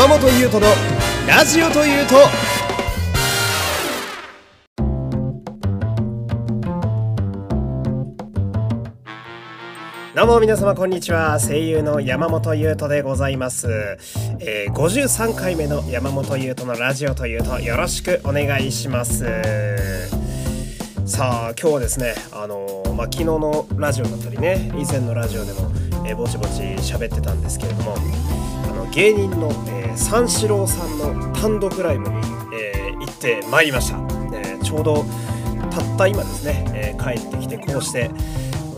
[0.00, 0.72] 山本優斗の
[1.28, 2.14] ラジオというと。
[10.16, 11.38] どうも皆様こんにちは。
[11.38, 13.68] 声優の山本優斗でございます、
[14.38, 17.60] えー、53回目の山本優斗のラジオというと。
[17.60, 19.26] よろしくお願いします。
[21.04, 25.70] さあ今日はですねあのーまあ、昨日のラジオだったりね以前のラジオでも、
[26.06, 28.39] えーぼちぼち喋ってたんですけれども。
[28.92, 32.16] 芸人の、えー三四郎さんの単独ライブに、
[32.54, 33.98] えー行ってまいりました、
[34.36, 35.04] えーちょうど
[35.70, 38.10] たった今ですね、えー帰ってきてこうして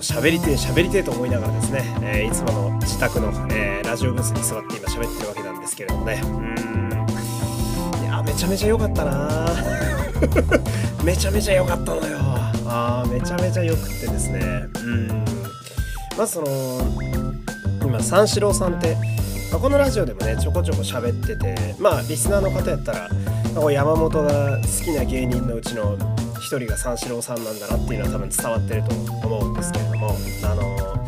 [0.01, 6.19] 喋りてえ喋りてえと思いながらですね、えーいつもの自宅の、えーラジオブースに座って今喋ってるわけなんですけれどもね。
[6.25, 6.27] う
[8.01, 8.03] ん。
[8.03, 9.47] いやめちゃめちゃ良かったな。
[11.05, 12.17] めちゃめちゃ良かったのよ。
[12.67, 14.41] あめちゃめちゃ良くってですね。
[14.77, 15.25] うん。
[16.17, 16.47] まずその
[17.85, 18.97] 今三四郎さんって、
[19.53, 23.09] まあこのラジオでもねちょこちょこ喋っててまあリスナーの方やったら
[23.71, 25.97] 山本が好きな芸人のうちの
[26.39, 28.95] 一人が三四郎さんなんだなっていうのは多分伝わってると
[29.29, 31.07] 思うんですけれどもあの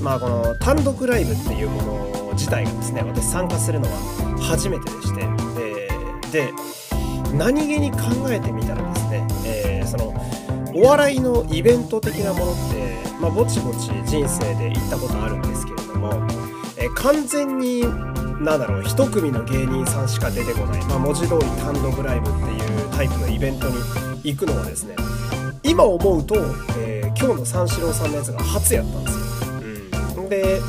[0.00, 5.12] まあこの単独ライブっていうもの自体がですね私参加するのは初めてでし
[6.32, 6.52] てで
[7.36, 7.98] 何気に考
[8.30, 10.14] えてみたらですね、えーその
[10.74, 15.81] お笑いのイベント的なものって、まあ、ぼちぼち人生で行ったことあるんですけど、
[16.96, 17.82] 完全に
[18.42, 23.76] なんだろう一組の芸人さんしか出てこない、まあ、文字通り単独ライブっていうタイプのイベントに
[24.24, 24.96] 行くのはですね
[25.62, 26.34] 今思うと、
[26.78, 29.46] えー今日の三四郎さんのやつが初やったんです
[30.16, 30.22] よ。
[30.22, 30.60] うん、で、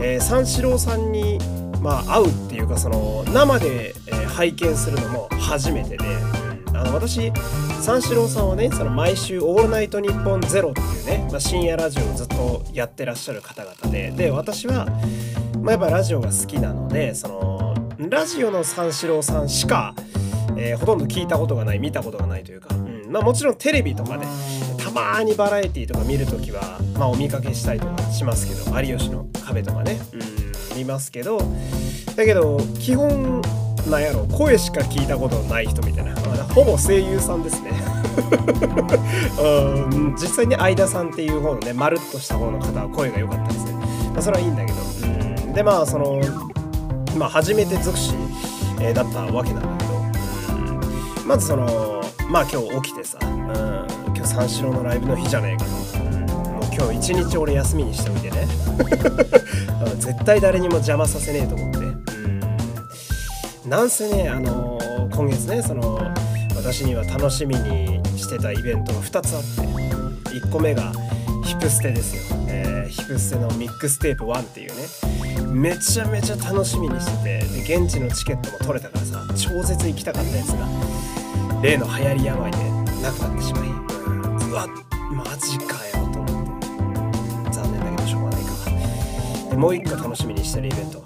[0.00, 1.38] えー三四郎さんに、
[1.80, 7.32] まあ、会うっていうかその生で、えー拝見するのも初めてで、うんあの私
[7.80, 14.86] 三四郎さんはねその毎週「オールナイトニッポンゼロっていうね、まあ、深夜ラジオをずっとやってらっしゃる方々でで私は、
[15.66, 19.96] まあ、やっぱラジオが好きなのでそのラジオの三四郎さんしか、
[20.56, 23.10] えーほとんど聞いたことがない見たことがないというか、うん。
[23.10, 24.26] まあ、もちろんテレビとかで
[24.78, 31.40] たまにバラエティーとか見るときは、まあ、お見かけしたりとかしますけど有吉の壁とかね、うん、見ますけど
[32.14, 33.42] だけど基本
[33.90, 36.14] なんやろ声しか聞いたことない人みたいな。
[36.14, 37.72] まあほぼ声優さんですね。
[39.42, 40.14] うん。
[40.14, 45.25] 実際に相田さんっていう方のねまるっとした方の方は声が良かったですね、まあ、それはいいんだけど、うん、
[45.56, 46.20] でまあその
[47.16, 48.12] まあ初めて尽くし、
[48.78, 49.98] えーだったわけなんだけど、
[50.54, 55.70] うんまずそのまあ今日起きてさ、うん、今日三四郎のライブの日じゃねえかと、
[56.04, 58.46] うんもう今日一日俺休みにしておいてね。
[59.98, 64.78] 絶対誰にも邪魔させねえと思って、うん、なんせねあの
[65.10, 65.98] 今月ねその
[66.54, 69.86] 私には楽しみにしてたイベントが2つあって。
[70.36, 70.92] 1個目が
[71.46, 74.82] ヒプステですよ、えーヒプステのミックステープ1っていうね。
[75.52, 77.44] めちゃめちゃ楽しみにしてて。
[77.64, 80.66] で現地のチケットも取れたからさ超絶行きたかったやつが
[81.62, 82.58] 例の流行り病で
[83.02, 83.68] なくなってしまい、
[84.50, 84.66] うわ
[85.12, 86.66] マジかよと思って。
[87.52, 89.50] 残念だけどしょうがないか。
[89.50, 91.02] でもう一個楽しみにしてるイベント。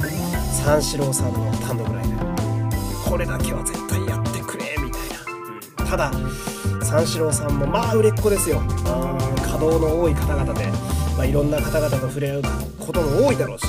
[0.52, 3.10] 三四郎さんの単独ライブ。
[3.10, 5.00] これだけは絶対やってくれみたい
[5.78, 6.12] な、ただ
[6.82, 8.58] 三四郎さんもまあ売れっ子ですよ。
[8.58, 9.19] うん
[9.50, 10.66] 稼働の多い方々で、
[11.16, 12.42] まあ、いろんな方々と触れ合う
[12.78, 13.66] ことも多いだろうし、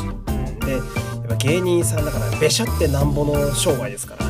[0.66, 0.84] でやっ
[1.28, 4.26] ぱ芸人さんだからべしゃってなんぼの商売ですから、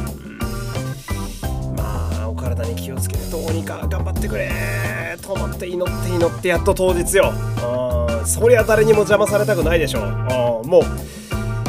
[1.76, 4.50] まあお体に気をつけてどうにか頑張ってくれ
[5.22, 7.34] と思って祈って祈ってやっと当日よ。
[8.16, 10.04] うんそりゃ誰にも邪魔されたくないでしょう。
[10.66, 10.82] んも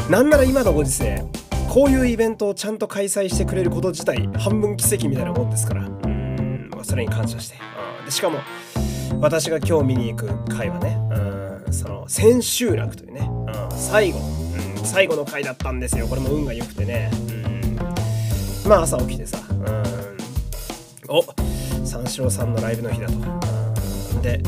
[0.07, 1.25] うなんなら今のご時世
[1.67, 5.83] こういうイベントをちゃんと開催してくれること自体半分奇跡みたいなもんですから。
[5.83, 7.57] うんまそれに感謝して。
[8.05, 8.39] でしかも
[9.23, 10.99] 私が今日見に行く回はね
[11.65, 13.77] うんその千秋楽というねうん。
[13.77, 16.07] 最後、うん、最後の回だったんですよ。
[16.07, 17.09] これも運が良くてね。
[17.29, 18.69] うん。
[18.69, 19.83] まあ朝起きてさうん。
[21.07, 21.23] お
[21.85, 23.13] 三四郎さんのライブの日だと。
[23.13, 24.21] うん。
[24.21, 24.41] で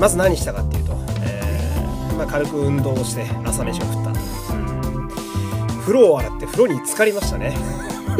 [0.00, 4.10] まず何したかっていうと、えーまあ、軽く運動をして朝飯を食った。
[4.10, 5.08] うん。
[5.82, 7.54] 風呂を洗って風呂に浸かりましたね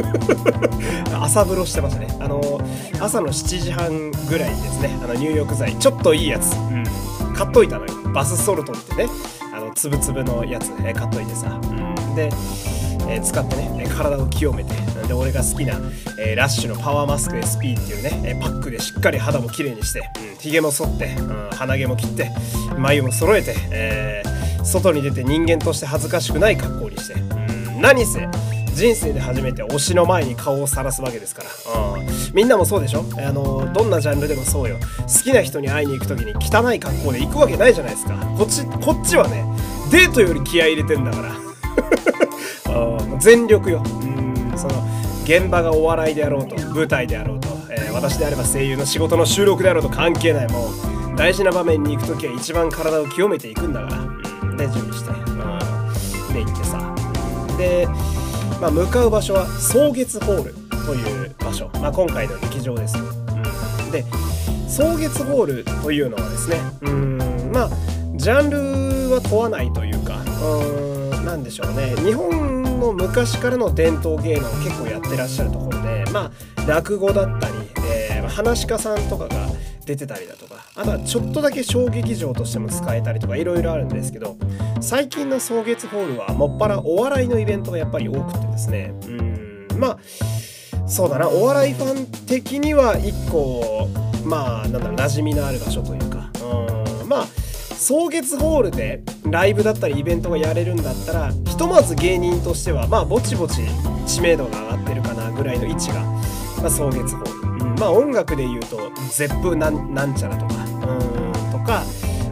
[1.20, 2.08] 朝風呂してましたね。
[2.20, 2.60] あの
[3.00, 4.90] 朝の7時半ぐらいにですね。
[5.02, 5.74] あの入浴剤。
[5.76, 6.84] ちょっといいやつ、うん
[7.36, 7.92] 買っといたのよ。
[8.14, 9.08] バスソルトってね。
[9.54, 11.66] あのつぶつぶのやつ、えー買っといてさ、う
[12.10, 12.14] ん。
[12.14, 12.30] で、
[13.08, 13.70] えー使ってね。
[13.80, 14.74] えー体を清めて。
[15.06, 15.74] で俺が好きな、
[16.18, 18.20] えーラッシュのパワーマスク SP っていうね。
[18.24, 22.30] えーパックでしっかり肌も綺麗にして、うん、髭も剃って、うん、鼻毛も切って。
[22.78, 28.28] 眉も揃えて、えー外に出て人間として恥ずかしくない格好にして、うん、何せ
[28.76, 31.48] 人生で初めて推しの前に顔をさらすわけですから、
[31.94, 33.04] うん、みんなもそうでしょ？
[33.16, 34.76] あのどんなジャンルでもそうよ。
[35.02, 38.14] 好きな人に会いに行く時に汚い格好で行くわけないじゃないですか。
[38.36, 39.44] こっちこっちはね
[39.90, 41.22] デートより気合い入れてんだか
[42.66, 42.76] ら。
[42.76, 44.74] うん全力よ、うんその
[45.24, 55.14] 現場がお笑いであろうと舞台であろうと、えー、私であれば声優の仕事の収録であろうと関係ないもう大事な場面に行く時は一番体を清めていくんだから、うん、で準備して、う
[56.30, 56.94] ん、で行ってさ。
[57.58, 57.88] で、
[58.60, 60.54] まあ、向かう場所は草月ホール
[60.86, 64.04] という場所、まあ、今回の劇場です、うん、で
[64.68, 67.70] 草月ホールというのはですねうんまあ
[68.16, 71.94] ジャンルは問わないというかうんなんでしょうね。
[71.96, 77.54] 日本の昔からの伝統芸能を結構やってらっしゃるところでまあ落語だったり、
[77.90, 79.48] えー、話家さんとかが
[79.86, 84.36] 出てたりだとかあとはちょっとだけ小劇場としても使えたりとかいろいろあるんですけど
[84.80, 88.92] 最近の草月ホールはもっぱらお笑いのイベントがやっぱり多くてですね。
[89.06, 89.98] うんまあ
[90.88, 91.28] そうだな。
[91.28, 93.88] お笑いファン的には一個
[94.24, 96.30] まあなんだろう馴染みのある場所というか。
[97.00, 97.26] うんまあ
[97.76, 103.60] 草月ホールでライブだったりイベントがやれるんだったらひとまず芸人としてはまあぼちぼち
[104.06, 107.45] 知名度が上がってるかなぐらいの位置が、まあ、草月ホール、
[107.78, 111.82] まあ音楽で言うとゼップなんなんちゃらとかうんとか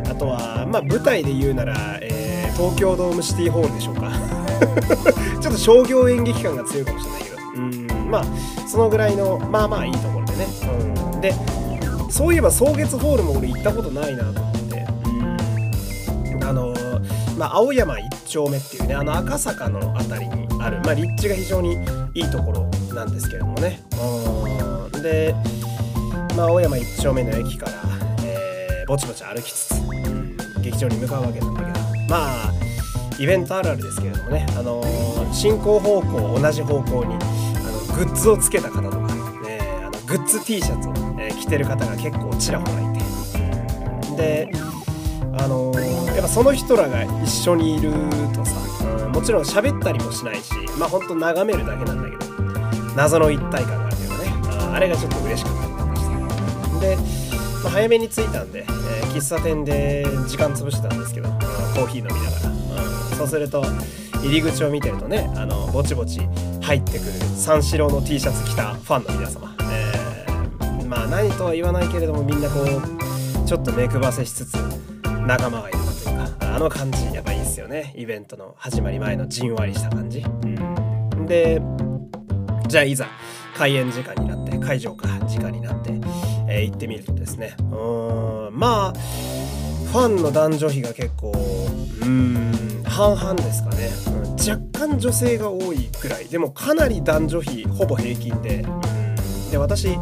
[0.09, 4.13] あとはまあ舞台で言うなら、えー、東京ドームシティホールでしょうか。
[5.41, 7.37] ちょっと商業演劇感が強いかもしれないけど。
[7.57, 8.25] うんまあ
[8.67, 10.47] そのぐらいのまあまあいいところでね、
[11.13, 11.35] うん、で
[12.11, 14.87] そういえば草月ホールも俺行ったことないなと思って。
[16.45, 16.75] あの
[17.39, 21.79] まあ、青山一丁目っていうねあの赤坂の辺りにある、まあ、立地が非常に
[22.15, 23.81] いいところなんですけれどもね。
[23.93, 24.74] うん。
[25.05, 25.35] で、
[26.35, 27.73] まあ、青山一丁目の駅から、
[28.25, 31.79] えー、ぼちぼち歩きつつ、うん、劇場に向かうわけなんだけど
[32.09, 32.53] まあ
[33.19, 38.97] イベントあるあるですけれどもね、あのー、進行方向同じ方向にあのグッズをつけた方とか、
[39.47, 43.05] ね、あのグッズ T シャツを、えー、着てる方が結構ちらほらいて。
[44.17, 44.51] で
[45.37, 47.91] あのー、やっぱその人らが一緒にいる
[48.33, 48.53] とさ、
[49.05, 52.35] うん、もちろん喋ったりもしないしまあほんと眺めるだけなんだけど
[52.97, 53.84] 謎の一体感が
[54.75, 56.87] あれがちょっと嬉しかったりして。
[56.87, 56.97] で、
[57.63, 62.49] まあ、早めに着いたんで、えー、喫茶店で時間潰してたんですけど、うん、コーヒー飲みながら、
[63.13, 63.65] うん、そうすると
[64.23, 66.21] 入り口を見てるとねあのぼちぼち
[66.61, 74.55] 入ってくる三四郎の T シャツ着たファンの皆様、えー、まあ何とは言わないけれどもみんなこうちょっと目配せしつつ
[75.27, 77.05] 仲間がいるというかあの感じ。
[77.15, 77.95] やっぱいいですよね。
[77.97, 81.63] イベントの始まり前のじんわりした感じ、うん、で
[82.67, 83.07] じゃあいざ
[83.57, 85.91] 開演時間になって会場か時間になって、
[86.49, 87.57] えー、行ってみるとですね。
[87.61, 88.95] うんまあ
[89.93, 91.33] ファンの男女比が結構
[92.03, 96.27] うん半々ですかね、うん、若干女性が多いくらい。
[96.27, 99.97] でもかなり男女比ほぼ平均で、うん、で私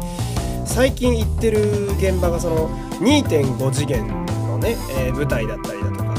[0.65, 2.69] 最近行ってる現場がその
[2.99, 4.07] 2.5次元
[4.47, 6.15] のね、えー、舞台だったりだとか、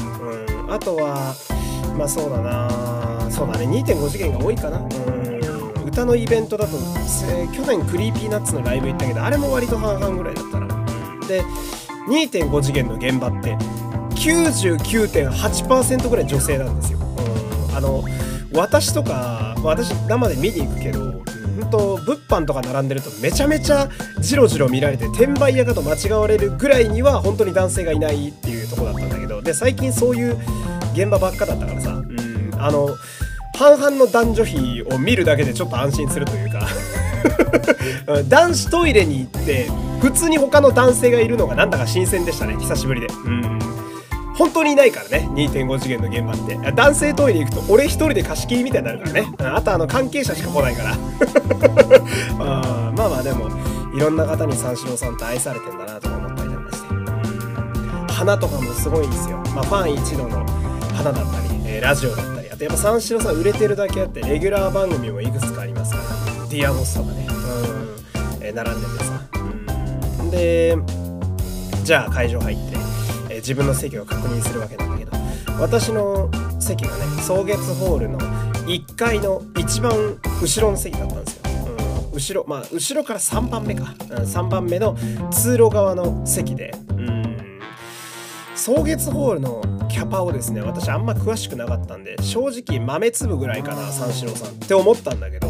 [0.64, 1.34] うん、あとは
[1.98, 3.30] まあそうだな。
[3.30, 3.66] そうだね。
[3.66, 5.33] 2.5次元が多いかな、うん、
[5.94, 10.66] 歌のイベントだと、えー、去年 Creepy Nuts のライブ行ったけどあれも割と半々ぐらいだったな、
[11.28, 11.44] で
[12.08, 13.54] 2.5次元の現場って
[14.16, 18.02] 99.8%ぐらい女性なんですよ、うん、あの
[18.52, 21.12] 私とか私生で見に行くけど
[21.60, 23.88] 本当物販とか並んでるとめちゃめちゃ
[24.18, 30.36] ジロジロ見られて転売屋かと間違われるぐらいには本当に男性がいないっていうとこだったんだけどで最近そういう
[30.92, 32.50] 現場ばっかだったからさうん。
[32.58, 32.88] あの
[33.54, 36.66] 半々の男女比を見るだけでちょっと安心するというか。
[38.28, 42.56] 男子トイレに行って普通に他の男性がいるのがなんだか新鮮でしたね。
[42.58, 43.06] 久しぶりで。
[43.06, 43.58] うん。
[44.36, 45.28] 本当にいないからね。
[45.32, 46.72] 2.5次元の現場って。
[46.72, 49.32] 男性トイレ行くと俺一人で貸し切りみたいになるからね。
[49.38, 50.90] あとあの関係者しか来ないから。
[52.40, 53.48] あまあまあでも
[53.94, 56.88] いろんな方に三四郎さんって愛されてんだなとか思ったりなんかして。
[58.12, 59.38] 花とかもすごいんですよ。
[59.54, 60.44] まあファン一同の
[60.94, 62.33] 花だったり、えー、ラジオだったり。
[62.54, 66.46] あとやっぱ三四郎さん売れてるだけあってレギュラー番組もいくつかありますから。
[66.46, 67.26] ディアボスとかね。
[67.26, 69.20] うん、えー、並んでてさ。
[70.20, 70.30] うん。
[70.30, 70.76] で
[71.82, 72.76] じゃあ会場入って
[73.28, 75.10] え自分の席を確認するわけなんだけど
[75.60, 76.30] 私の
[76.60, 79.92] 席がね草月ホールの1階の一番
[80.40, 81.42] 後ろの席だったんですよ、
[82.12, 84.96] うん、後ろまあ後ろから3番目か、うん、3番目の
[85.32, 86.72] 通路側の席で。
[86.90, 87.60] うん。
[88.54, 95.48] 草月ホールのキャパをですね私あんま詳しくなかったんで正直豆粒ぐらいかな三四郎さんって思ったんだけど。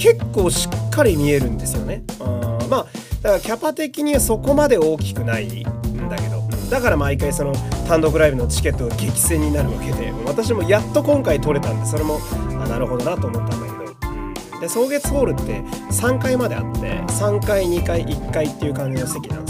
[0.00, 2.02] 結構しっかり見えるんですよね。
[2.20, 2.24] う
[2.66, 2.86] んまあ
[3.22, 6.40] だからキャパ的にはそこまで大きくないんだけど。
[6.70, 7.52] だから毎回その
[7.88, 12.20] 単独ライブのチケットが激戦になるわけで私もやっと今回取れたんでそれも
[12.62, 14.60] あなるほどなと思ったんだけど。
[14.60, 19.49] で草月ホールって3階まであって3階2階1階っていう感じの席なんで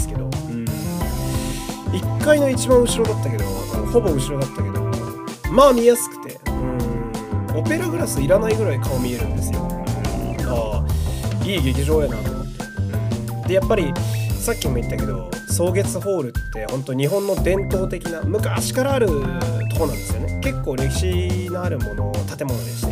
[2.21, 9.59] 1階の一番後ろだったけどほぼ後ろだったけどまあ見やすくてうんオペラグラスいらないぐらい顔見えるんですよ、
[10.47, 12.47] ああいい劇場やなと思っ
[13.41, 13.91] て、でやっぱり
[14.39, 19.13] さっきも言ったけど草月ホールって本当日本の伝統的な昔からあると
[19.79, 20.39] こなんですよね。
[20.41, 22.91] 結構歴史のあるもの建物でして。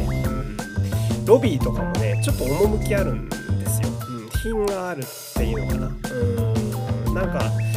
[1.25, 3.35] ロビーとかもねちょっと趣あるんで
[3.67, 5.87] すよ、うん、品があるっていうのかな。
[5.87, 7.13] うん。
[7.13, 7.68] なんか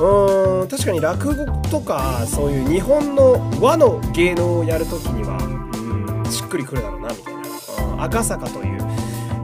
[0.00, 7.40] うーん確かに落語とかそういう日本の和の芸能をやるときにはうんしっくりくるだろうなみたいな、
[7.94, 8.80] うん、赤坂という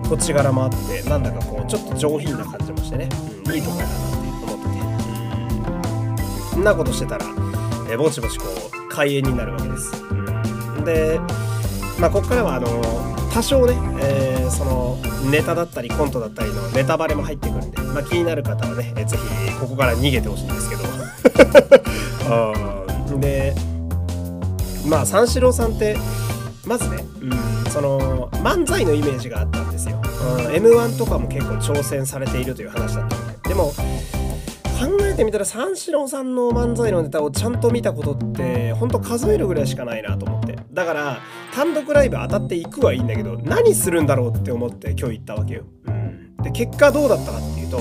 [0.09, 3.09] 土地柄もあってなんだかこうちょっと上品な感じもしてね、
[3.47, 4.07] うん、いいとこやなって
[4.45, 4.69] 思って
[5.71, 6.51] て。
[6.53, 7.27] そんなことしてたら、
[7.91, 9.93] えぼちぼちこう開演になるわけです、
[10.87, 11.21] で
[11.99, 12.67] まあここからはあの
[13.37, 14.97] 多少ね、えー、その
[15.31, 20.83] ネタだったりコントだったりのネタバレも入ってくるんで、まあ、気になる方はね、えー、ぜひここから逃げてほしいんですけど。
[23.21, 23.55] で
[24.89, 25.99] まあ三四郎さんって
[26.65, 30.01] まずね、うん、その漫才のイメージがあったんですよ、
[30.39, 33.49] うん、m 1とかも結構挑戦されているという話だったんで。
[33.51, 33.75] でも
[34.77, 40.57] 考えてみたら三四郎さんの漫才のネタをちゃんと見たことってほんと数えるぐらいしかないなと思って。
[40.73, 41.19] だから
[41.57, 47.79] 単独ライブ当たっていくはいいんだけど何するんだろうって思って今日行ったわけよ、うん、で結果どうだったかっていうと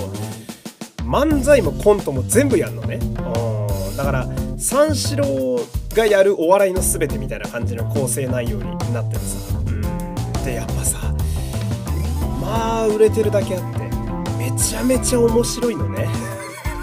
[1.04, 3.00] 漫才もコントも全部やんのね。
[3.98, 4.28] だから
[4.58, 5.60] 三四郎
[5.94, 9.82] がやるお笑いの全てみたいな感じの構成内容になってるさ、うん、
[10.46, 11.14] でやっぱさ
[12.42, 13.80] まあ売れてるだけあって
[14.38, 16.08] めちゃめちゃ面白いのね。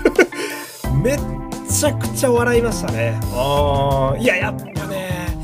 [1.02, 1.20] めっ
[1.68, 3.18] ちゃくちゃ笑いましたね。
[3.32, 5.36] あいや、やっぱね、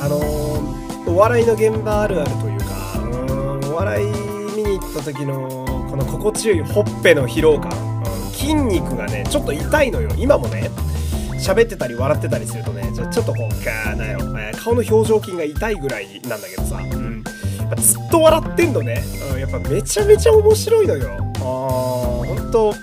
[0.00, 0.73] あのー、
[1.14, 3.06] お笑いの現場あるあるというか、う
[3.64, 4.06] んお笑い
[4.56, 5.48] 見に行った時の
[5.88, 7.70] この心地よいほっぺの疲労感、
[8.02, 10.10] うん、筋肉がね、ちょっと痛いのよ。
[10.18, 10.72] 今もね、
[11.38, 17.22] 喋ってたり笑ってたりするとね、ちょちょっとこう、ガーなよ、えー、顔の表情筋が痛いぐらいなんだけどさ、うん、
[17.58, 21.10] やっぱずっと笑ってんのね、うん、やっぱめちゃめちゃ面白いのよ。
[21.20, 22.74] あー、ほんと、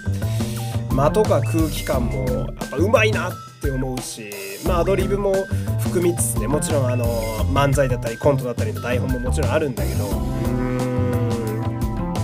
[0.90, 4.30] 間とか空気感もやっぱうまいなって思うし、
[4.66, 5.34] まあ、アドリブも
[5.92, 7.06] 含みつつねもちろんあの
[7.52, 10.14] 漫才だったりコントだったりの台本ももちろんあるんだけどうー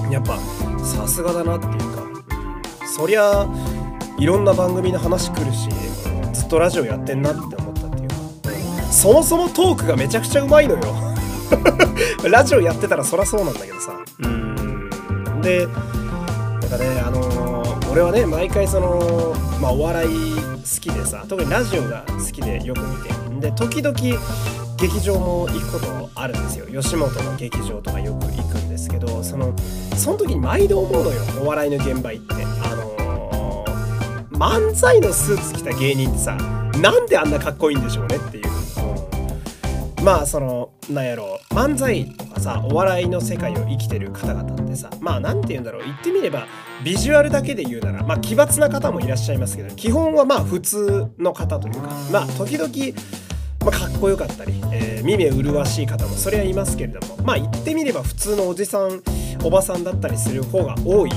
[0.08, 0.40] んやっぱ
[0.80, 2.08] さすがだなっていうか
[2.88, 3.46] そりゃ
[4.18, 5.68] いろんな番組の話来るし
[6.32, 8.16] ずっとラジオやってんなって思ったっていうか
[8.90, 10.82] そもそもトークがめちゃくちゃうまいのよ。
[12.32, 13.92] ラジオやってたらそりゃそうなんだけどさ。
[14.20, 14.90] うん。
[15.42, 15.76] でなん
[16.70, 20.42] かねあの俺はね毎回その、まあ、お笑い好
[20.80, 23.96] きでさ特にラジオが好きでよく見てで時々
[24.78, 26.66] 劇場も行くこともあるんですよ。
[26.68, 29.54] 吉本の劇場とかよく行くんですけどその
[29.96, 31.22] その時に毎度思うのよ。
[31.42, 32.34] お笑いの現場行って。
[32.34, 36.36] あのー、漫才のスーツ着た芸人ってさ
[36.82, 38.48] なんであんなかっこいいんでしょうねっていう、
[40.00, 41.54] うん、まあそのなんやろう。
[41.56, 45.84] 漫才とかさお笑いの世界を生きてる方々ってさまあ何て言うんだろう。
[45.84, 46.46] 言ってみれば
[46.84, 52.70] ビジュアルだけで言うならまあ奇抜な方もいらっしゃいますけど基本はまあ普通の方というかまあ時々
[53.68, 59.02] まあ、かっこよかったり、えー、耳麗しい方もそれはいますけれどもまあ言ってみれば普通のおじさん
[59.44, 61.16] おばさんだったりする方が多いわ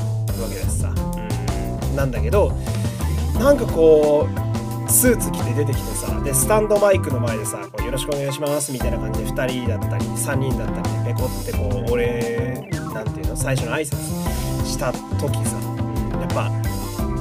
[0.48, 0.88] けですさ。
[0.88, 1.96] うん。
[1.96, 2.52] なんだけど
[3.38, 15.56] なんかこうスーツ着て出てきてさでスタンドマイクの前でさこう「よろしくお願いします」みたいな感じで2人だったり3人だったりでペコってこう俺なんていうの最初の挨拶した時さ
[16.20, 16.50] やっぱ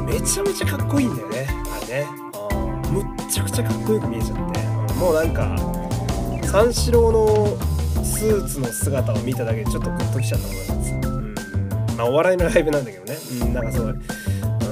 [0.02, 2.30] めちゃめちゃかっこいいんだよねあれね。
[2.92, 4.59] むっちゃくちゃかっこよく見えちゃって
[5.00, 5.56] もうなんか
[6.44, 7.58] 三四郎の
[8.03, 13.98] スーツの姿を見ただけでちょっとグッときちゃったものなんですさ、うん、まあお笑いのライブなんだけどね、うん、なんかすごい、う、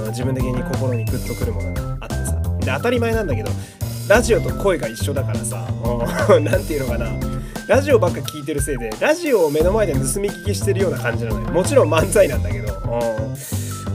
[0.10, 2.41] 自分的に心にグッとくるものがあってさ。
[2.60, 3.50] で当たり前なんだけど
[4.10, 5.65] ラジオと声が一緒だからさ
[6.41, 7.07] 何 ていうのかな。
[7.67, 11.48] ラジオばっか聞いてるせいでラジオを目の前で盗み聞きしてるような感じなのよ。
[11.51, 12.74] もちろん漫才なんだけど。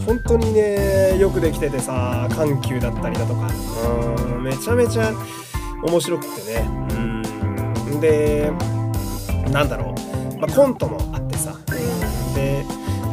[0.06, 3.50] 本当にねよくできててさ緩急だったりだとか。
[4.36, 4.44] うん。
[4.44, 5.12] めちゃめちゃ
[5.82, 6.68] 面白くてね。
[7.90, 8.00] うん。
[8.00, 8.50] で
[9.50, 9.94] なんだろ
[10.34, 11.56] う、まあ、コントもあってさ。
[12.34, 12.64] で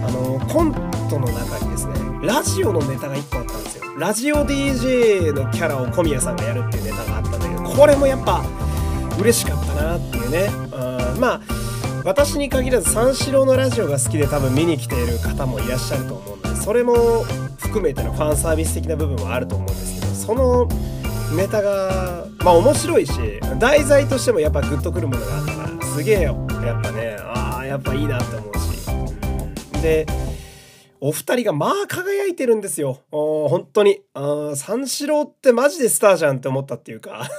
[0.05, 0.73] あのコン
[1.09, 3.83] トの中にですねラジオのネタが1個あったんですよ。
[3.97, 8.41] ラジオ DJ のキャラを小宮さんがやるっていうネタがあったんだけどこれもやっぱ
[9.19, 10.47] 嬉しかったなっていうね、
[11.13, 11.41] うん、まあ
[12.05, 17.23] 私に限らず三四郎のラジオが好きで多分見に来ている方もいらっしゃると思うんでそれも
[17.57, 20.69] 含めてのファンサービス的な部分はあると思うんですけどその
[21.35, 23.13] ネタがまあ面白いし
[23.59, 26.47] 題材としてもやっぱグッとくるものがあったからすげえよ。
[26.65, 29.81] やっぱねああやっぱいいなって思うし。
[29.81, 30.05] で
[31.01, 32.99] お二人がまあ輝いてるんですよ。
[33.11, 34.01] 本当に。
[34.13, 37.29] あ三四郎ってマジでスターじゃんって思ったっていうか。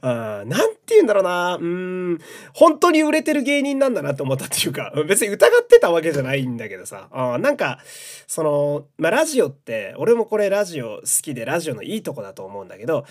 [0.00, 1.56] あなんて言うんだろうな。
[1.56, 2.18] うん、
[2.52, 7.08] 本当に売れてる芸人なんだなって思ったっていうか、 別に疑ってたわけじゃないんだけどさ。
[7.10, 7.80] あなんか、
[8.26, 13.04] その、まあ、ラジオって、俺もこれラジオ好きでラジオのいいとこだと思うんだけど、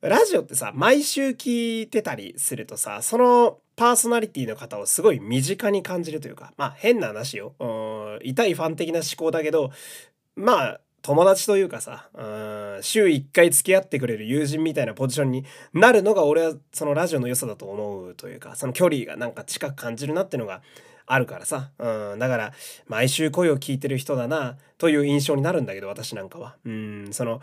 [0.00, 7.54] ラジオってさ、毎週聞いてたりするとさ、そのパーソナリティの方をすごい身近に感じるというか、まあ変な話よ。
[7.58, 9.70] うん、痛いファン的な思考だけど、
[10.36, 12.08] まあ友達というかさ、
[12.82, 20.62] 週1回付き合ってくれる友人みたいなポジションになるのが俺はそのラジオの良さだと思うというか、その距離がなんか近く感じるなっていうのが
[21.08, 21.70] あるからさ。
[21.78, 22.52] うん、だから、
[22.86, 26.56] 毎週声を聞いてる人だな、という印象になるんだけど、私なんかは。
[26.64, 27.40] うん、その、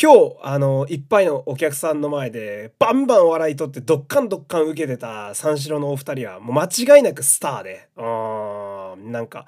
[0.00, 9.46] 今日、あの、いっぱいのお客さんの前で、バンバン笑い取って、どっかんどっかん受けてた三四郎のお二人は、もう間違いなくスターで、うん、なんか、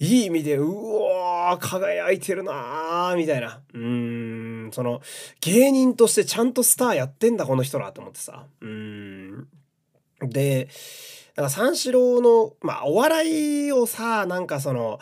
[0.00, 3.60] いい意味で、うおー、輝いてるなー、みたいな。
[3.74, 5.02] うーん、その、
[5.42, 8.46] 芸人としてちゃんとスターやってんだ、この人ら、と思ってさ。
[8.62, 9.46] うん。
[10.22, 10.68] で、
[11.34, 15.00] だから三四郎の、まあ、お笑いをさ、なんかその、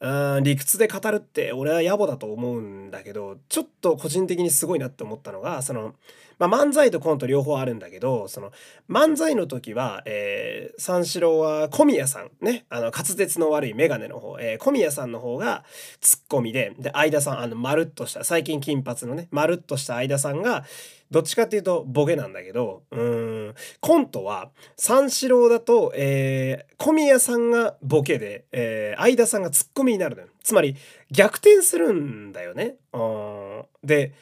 [0.00, 5.94] うん、理屈で語るって俺は野暮だと思うんだけど、ちょっと個人的にすごいなって思ったのが、その、
[6.38, 8.52] まあ、漫才とコント両方あるんだけど、その、
[8.88, 15.64] 漫才の時は、えー、三四郎は小宮さん、ね、あの、滑舌の悪いメガネの方、えー、小宮さんの方が
[16.00, 20.64] ツッコミで、で、相田さん、あの、まるっとした、最近金髪のね、まるっとした相田さんが、
[21.10, 30.28] どっちかっていうとボケなんだけど、うん、コントは三四郎だと、えー、小宮さんがボケで、えー、相田さんがツッコミになるのよ。
[30.42, 30.76] つまり
[31.10, 32.76] 逆転するんだよね。
[32.92, 34.12] うん、で、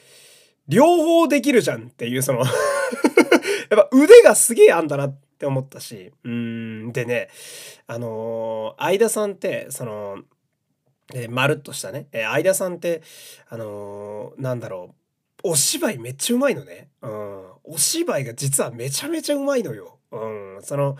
[0.68, 2.48] 両方できるじゃんっていうその やっ
[3.70, 7.28] ぱ腕がすげえあんだなって思ったし、うん、でね、
[7.86, 10.18] あのー、相田さんって、その、
[11.14, 13.02] えー、まるっとしたね、えー、相田さんって、
[13.48, 14.94] あのー、なんだろ
[15.44, 16.88] う、お芝居めっちゃうまいのね。
[17.02, 17.44] うん。
[17.64, 19.98] お芝居が実はめちゃめちゃうまいのよ。
[20.10, 20.58] うん。
[20.62, 20.96] その、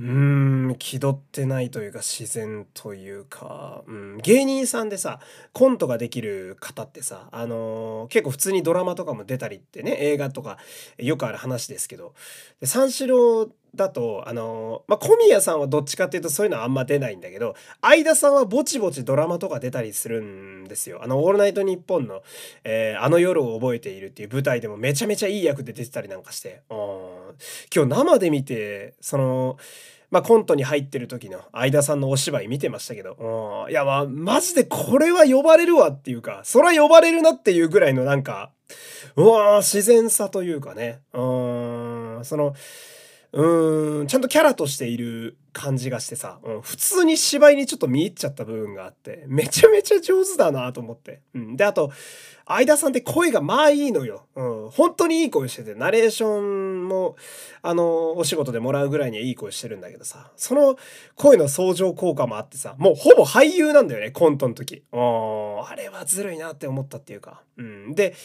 [0.00, 5.20] うん、気取ってないというか自然というか、うん、芸人さんでさ、
[5.52, 10.56] コントができる方ってさ、あのー、結構普通にドラマとかも出たりってね、映画とか
[10.96, 12.14] よくある話ですけど、
[12.62, 21.00] 三四郎だと、あのまあ、小宮さんはどっちかっていうとそういうのはあんま出ないんだけど、相田さんはぼちぼちドラマとか出たりするんですよ。
[21.02, 22.22] あの、オールナイトニッポンの、
[22.64, 26.78] えー、あの夜を覚えているっていう舞台でもめちゃめちゃいい役で出てたりなんかして、うん、
[27.74, 29.56] 今日生で見て、その、
[30.10, 38.50] まあ、コントに入ってる時の相田さんのお芝居見てましたけど、うん、いや、まあ、マジでこれは呼ばれるわっていうか、そら呼ばれるなっていうぐらいのなんか、
[39.16, 42.54] うわ自然さというかね、うん、その、
[43.32, 51.20] うん、ちゃんとキャラとしている感じがしてさ、うん、普通に芝居にちょっと見入っちゃった部分があって、めちゃめちゃ上手だなと思って。
[51.34, 51.56] うん。
[51.56, 51.92] で、あと、
[52.46, 54.26] 相田さんって声がまあいいのよ。
[54.34, 54.70] うん。
[54.70, 57.14] 本当にいい声してて、ナレーションも、
[57.62, 60.76] あの、お仕事でもらうぐらいにはいい声してるんだけどさ、その
[61.14, 64.82] 声の相乗効果もあってさ、もうほぼ俳優なんだよね、コントの時。
[64.92, 67.42] うん、あれはずるいなって思ったっていうか。
[67.56, 67.94] うん。
[67.94, 68.16] で、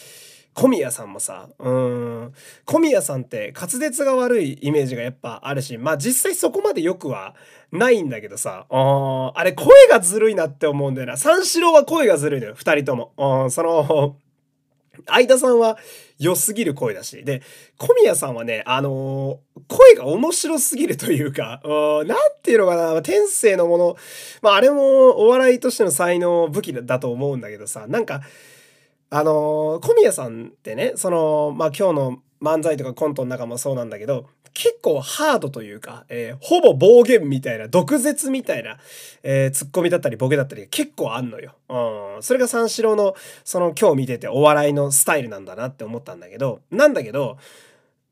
[0.56, 2.32] 小宮さんもさ、うん、
[2.64, 7.34] 小宮さんって滑舌が悪いイメージがやっぱあるし、まあ実際そこまでよくは
[7.70, 11.18] ないんだけどさ、ああれ声がずるいなって思うんだよな。
[11.18, 13.50] 三四郎は声がずるいのよ、二人とも。
[13.50, 14.16] その、
[15.06, 15.76] 相田さんは
[16.18, 17.22] 良すぎる声だし。
[17.22, 17.42] で、
[17.76, 23.96] 小宮さんはね、あのー、声が面白すぎるというか、なんていうのかな、天性のもの、
[24.40, 28.22] まああれもお笑いとしての才能武器だと思うんだけどさ、なんか、
[29.10, 38.78] あの小宮さんってねそのまあ今日の漫才とかコントの中もそうなんだけど結構ハードというか、えー、ほぼ暴言みたいな毒舌みたいな、
[39.22, 41.54] えー、ツッコミだったりボケだったり結構あんのよ。
[41.68, 43.14] うん、それが三四郎の
[43.44, 47.36] その今日見ててお笑いのスタイルなんだなって思ったんだけどなんだけど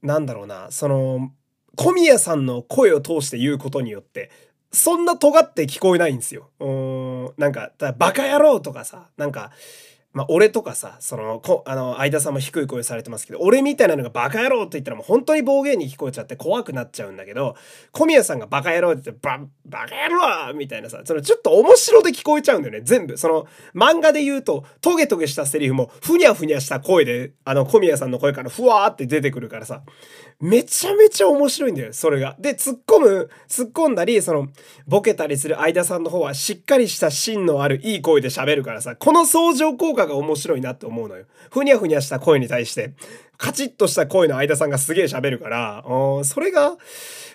[0.03, 1.33] なんだろうなその
[1.77, 4.31] 小宮さんの声を通して言うことによって
[4.75, 6.51] そんな尖って聞こえないんですよ。
[6.59, 9.53] うん、なんか、バカ野郎とかさ、なんか、
[10.15, 17.57] まあ、俺とかさ、その、こ、あの、相田さんも低い声されてますけど、俺みたいなのがバカ野郎って言ったらもう本当に暴言に聞こえちゃって怖くなっちゃうんだけど、
[17.91, 23.19] 小宮さんがバカ野郎って言って、バ、バカ野郎みたいなさ、そのちょっと面白で聞こえちゃうんだよね、全部。
[23.19, 29.83] その、漫画で言うと、トゲトゲしたセリフも、ふにゃふにゃした声で、あの、小宮さんの声からふわーって出てくるからさ、
[30.39, 32.37] めちゃめちゃ面白いんだよ、それが。
[32.39, 34.47] で、突っ込む、突っ込んだり、その、
[34.87, 41.27] ボケたりする相田さんの方は、しっかりした芯のあるいい声で喋るからさ、この相乗効果が面白いなって思うのよ。
[41.51, 42.93] ふにゃふにゃした声に対して、
[43.37, 45.85] カチッとした声の相田さんがすげえ喋るから、
[46.25, 46.77] それが、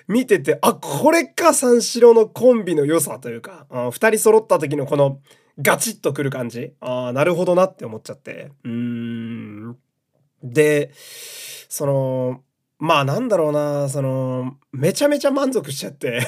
[0.08, 5.20] 見てて、あ、これか三四郎のコンビの良さというか、二人揃った時のこの、
[5.62, 6.74] ガチッとくる感じ。
[6.80, 8.52] ああ、なるほどなって思っちゃって。
[8.64, 9.78] うーん。
[10.42, 12.42] で、その、
[12.80, 16.22] まあなんだろうな、その、めちゃめちゃ満足しちゃって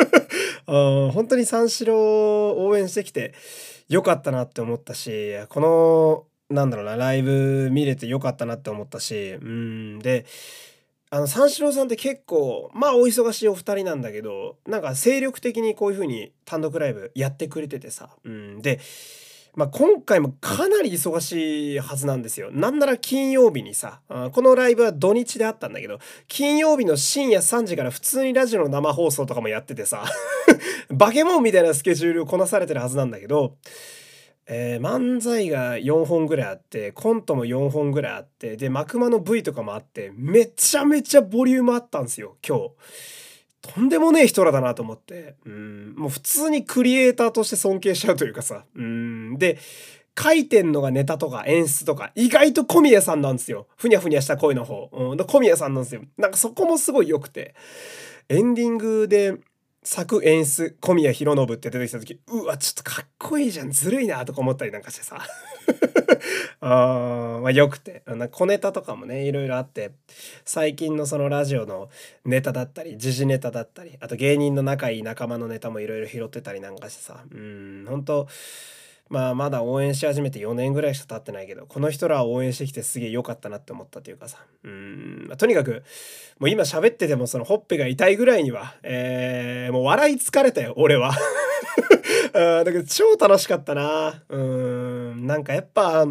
[0.66, 1.98] 本当に三四郎
[2.50, 3.34] を応援してきて
[3.90, 10.26] 良かったなって思ったし、この、なんだろうな、ライブ見れて良かったなって思ったし、うん、で、
[11.10, 18.78] あの、三四郎さんって結構、まあお忙しいお二人なんだけど、なんか精力的にこういう風に単独ライブやってくれててさ、うん、で、
[19.60, 22.48] まあ、今回もかなり忙しいはずなんですよ。
[22.50, 24.00] なんなら金曜日にさ、
[24.32, 30.02] このライブは土日であったんだけど、金曜日の深夜3時から普通にラジオの生放送とかもやっててさ、
[30.88, 33.58] バケモンみたいなスケジュールをこなされてるはずなんだけど、
[34.46, 42.70] えー、漫才が4本ぐらいあって、コントも4本ぐらいあって、で、マクマの V とかもあって、めちゃめちゃボリュームあったんですよ、今日。
[43.62, 45.36] とんでもねえ人らだなと思って。
[45.44, 48.64] うん、もう普通にクリエイターとして尊敬しちゃうというかさ。
[48.74, 49.58] うん、で、
[50.18, 53.66] 書いてんのがネタとか演出とか、意外と小宮さんなんですよ。
[53.76, 54.90] ふにゃふにゃした声の方。
[54.92, 56.02] うん、小宮さんなんですよ。
[56.16, 57.54] なんかそこもすごい良くて。
[58.28, 59.36] エンディングで、
[59.82, 65.18] 作演出小宮浩信って出てきた時うわちょっとかっこいいじゃんずるいなとか思ったりなんかしてさ。
[66.60, 68.02] あまあよくて。
[68.04, 69.92] あの小ネタとかもねいろいろあって
[70.44, 71.88] 最近のそのラジオの
[72.26, 77.24] ネタだったり時事ネタだったりあと芸人の仲いい仲間のネタもいろいろ拾ってたりなんかしてさ。
[77.30, 78.28] うん本当
[79.10, 84.38] まあまだ応援し始めて4年ぐらいしか経ってないけどこの人らを応援してきてすげえ良かったなって思ったというかさ。
[84.62, 85.82] うん、まあ、とにかく
[86.38, 91.12] もう今喋っててもそのほっぺが痛いぐらいにはえー、もう笑い疲れたよ俺は。
[92.32, 94.22] あだけど超楽しかったな。
[94.28, 96.06] うんなんかやっぱ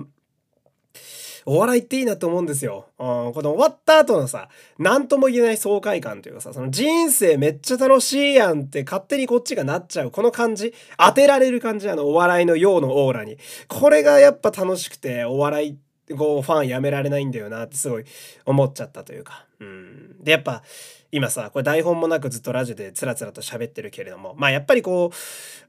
[1.51, 2.85] お笑いっていいなと思うんですよ。
[2.99, 10.11] うん、この終わった後のさ、何とも言えない爽快感というかさ、その人生めっちゃ楽しいやんって勝手にこっちがなっちゃう。
[10.11, 13.39] この感じ、当てられる感じ、あのお笑いのようのオーラに。
[13.67, 15.77] これがやっぱ楽しくて、お笑い
[16.15, 18.03] こうファンやめられないんだよなってすごい
[18.45, 19.47] 思っちゃったというか。
[19.59, 20.23] うん。
[20.23, 20.61] で、やっぱ、
[21.11, 25.11] 今さ、これ台本もなくずっとラジオでつらつらと喋ってるけれども、まあやっぱりこ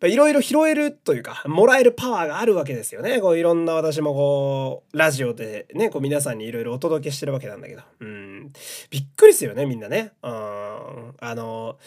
[0.03, 3.21] う、いろいろ拾えるというか、もらえるパワーがあるわけですよね。
[3.21, 8.53] こういろんな私もこう、ラジオでね、こう皆さんにいろいろお届けしてるわけなんだけど、うん。
[8.91, 10.13] びっくりするよね、みんなね。
[10.23, 10.31] うん。
[10.31, 11.79] あの、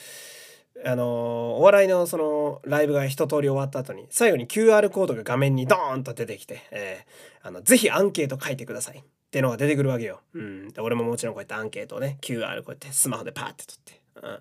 [0.85, 9.03] あのお笑いのそのライブが一通り終わった後に最後に QR コードが画面にドーンと出てきて、えー、あのぜひアンケート書いてください
[9.33, 10.21] ってのが出てくるわけよ。
[10.35, 10.69] うん。
[10.69, 13.99] で俺ももちろんこうやってアンケートをね、QR こうやってスマホでパーって取って。
[14.21, 14.39] うん。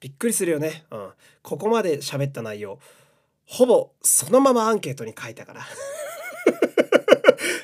[0.00, 0.82] びっくりするよね。
[0.90, 1.10] うん。
[1.42, 2.80] ここまで喋った内容、
[3.46, 5.60] ほぼそのままアンケートに書いたから。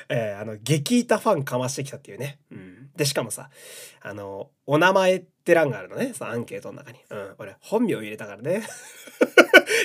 [0.07, 2.39] えー、あの、激イタファンかましてきたっていうね。
[2.51, 2.89] うん。
[2.95, 3.49] で、しかもさ、
[3.99, 6.13] あの、お名前って欄があるのね。
[6.13, 6.99] そのアンケートの中に。
[7.09, 7.35] うん。
[7.37, 8.63] 俺、本名入れたからね。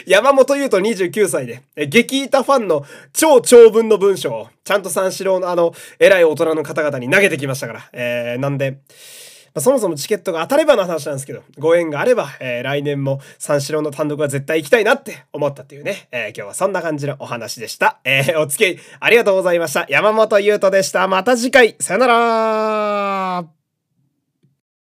[0.07, 7.89] 山本優斗29歳で、激イタファンの超長文の文章を、ちゃんと三四郎のあの、偉い大人の方々に投げてきましたから。
[7.93, 8.79] えー、なんで、
[9.57, 17.99] ま、そもそもチケットが当たればの話なんですけど、ご縁があれば、えー、来年も三四郎の単独は絶対行きたいなって思ったっていうね、えー、今日はそんな感じのお話でした。
[18.05, 19.87] えー、お付き合いありがとうございました。
[19.89, 21.09] 山本優斗でした。
[21.09, 23.66] また次回、さよなら